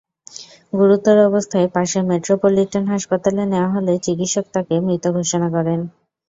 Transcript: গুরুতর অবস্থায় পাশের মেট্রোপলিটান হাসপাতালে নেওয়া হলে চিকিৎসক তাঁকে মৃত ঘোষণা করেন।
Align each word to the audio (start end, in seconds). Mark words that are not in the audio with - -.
গুরুতর 0.73 1.17
অবস্থায় 1.27 1.67
পাশের 1.75 2.03
মেট্রোপলিটান 2.09 2.85
হাসপাতালে 2.93 3.43
নেওয়া 3.51 3.69
হলে 3.75 3.93
চিকিৎসক 4.05 4.45
তাঁকে 4.53 4.75
মৃত 4.85 5.03
ঘোষণা 5.17 5.47
করেন। 5.55 5.79